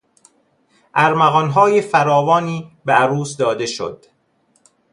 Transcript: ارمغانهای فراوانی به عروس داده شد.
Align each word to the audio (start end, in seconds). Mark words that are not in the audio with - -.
ارمغانهای 0.93 1.81
فراوانی 1.81 2.71
به 2.85 2.93
عروس 2.93 3.37
داده 3.37 3.65
شد. 3.65 4.05